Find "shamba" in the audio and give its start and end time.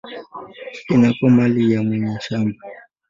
2.19-2.57